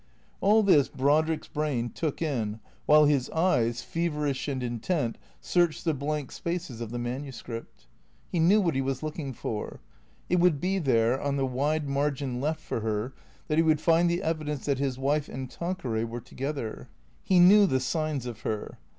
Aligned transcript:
All 0.39 0.63
this 0.63 0.89
Brodrick's 0.89 1.47
brain 1.47 1.91
took 1.91 2.23
in 2.23 2.59
while 2.87 3.05
his 3.05 3.29
eyes, 3.29 3.83
feverish 3.83 4.47
and 4.47 4.63
intent, 4.63 5.19
searched 5.39 5.85
the 5.85 5.93
blank 5.93 6.31
spaces 6.31 6.81
of 6.81 6.89
the 6.89 6.97
manuscript. 6.97 7.85
He 8.27 8.39
knew 8.39 8.59
what 8.59 8.73
he 8.73 8.81
was 8.81 9.03
looking 9.03 9.31
for. 9.31 9.79
It 10.27 10.39
would 10.39 10.59
be 10.59 10.79
there, 10.79 11.21
on 11.21 11.35
the 11.35 11.45
wide 11.45 11.87
margin 11.87 12.41
left 12.41 12.61
for 12.61 12.79
her, 12.79 13.13
that 13.47 13.59
he 13.59 13.61
would 13.63 13.79
find 13.79 14.09
the 14.09 14.23
evidence 14.23 14.65
that 14.65 14.79
his 14.79 14.97
wife 14.97 15.29
and 15.29 15.51
Tanqueray 15.51 16.05
were 16.05 16.19
together. 16.19 16.89
He 17.21 17.39
knew 17.39 17.67
the 17.67 17.79
signs 17.79 18.25
of 18.25 18.39
her. 18.41 18.79